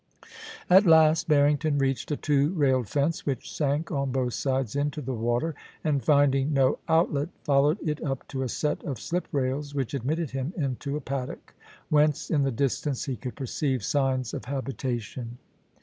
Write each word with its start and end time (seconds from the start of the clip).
At 0.67 0.87
last 0.87 1.27
Barrington 1.27 1.77
reached 1.77 2.09
a 2.09 2.17
two 2.17 2.53
railed 2.55 2.89
fence 2.89 3.23
which 3.23 3.53
sank 3.53 3.91
on 3.91 4.11
both 4.11 4.33
sides 4.33 4.75
into 4.75 4.99
the 4.99 5.13
water, 5.13 5.53
and 5.83 6.03
finding 6.03 6.53
no 6.55 6.79
outlet, 6.87 7.29
followed 7.43 7.77
it 7.87 8.03
up 8.03 8.27
to 8.29 8.41
a 8.41 8.49
set 8.49 8.83
of 8.83 8.99
slip 8.99 9.27
rails 9.31 9.75
which 9.75 9.93
admitted 9.93 10.31
him 10.31 10.53
into 10.57 10.97
a 10.97 11.01
pad 11.01 11.27
dock, 11.27 11.53
whence 11.89 12.31
in 12.31 12.41
the 12.41 12.49
distance 12.51 13.05
he 13.05 13.15
could 13.15 13.35
perceive 13.35 13.83
signs 13.83 14.33
of 14.33 14.45
habitation. 14.45 15.17
1 15.21 15.27
12 15.27 15.29
POLICY 15.29 15.29
AND 15.29 15.29
PASSION. 15.37 15.37